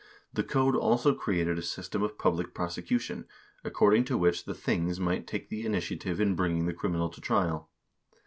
The 0.33 0.43
code 0.43 0.75
also 0.75 1.13
created 1.13 1.59
a 1.59 1.61
system 1.61 2.01
of 2.01 2.17
public 2.17 2.55
prosecution, 2.55 3.27
according 3.63 4.05
to 4.05 4.17
which 4.17 4.45
the 4.45 4.55
things 4.55 4.99
might 4.99 5.27
take 5.27 5.49
the 5.49 5.63
initiative 5.63 6.19
in 6.19 6.33
bringing 6.33 6.65
the 6.65 6.73
criminal 6.73 7.09
to 7.09 7.21
trial. 7.21 7.69